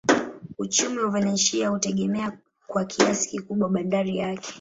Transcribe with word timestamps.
Uchumi 0.57 0.97
wa 0.99 1.09
Valencia 1.09 1.69
hutegemea 1.69 2.37
kwa 2.67 2.85
kiasi 2.85 3.29
kikubwa 3.29 3.69
bandari 3.69 4.17
yake. 4.17 4.49